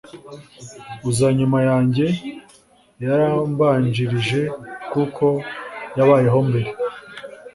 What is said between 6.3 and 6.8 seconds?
mbere